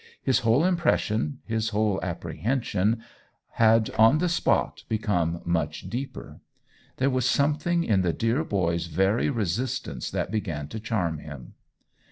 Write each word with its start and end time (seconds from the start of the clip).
His 0.23 0.39
whole 0.39 0.65
impression, 0.65 1.41
his 1.45 1.69
whole 1.69 1.99
apprehension, 2.01 3.03
had 3.51 3.91
on 3.99 4.17
the 4.17 4.29
spot 4.29 4.83
become 4.89 5.41
much 5.45 5.91
deeper. 5.91 6.39
There 6.97 7.11
was 7.11 7.29
something 7.29 7.83
in 7.83 8.01
the 8.01 8.11
dear 8.11 8.43
boy's 8.43 8.87
very 8.87 9.29
resist 9.29 9.87
ance 9.87 10.09
that 10.09 10.31
began 10.31 10.67
to 10.69 10.79
charm 10.79 11.19
him. 11.19 11.53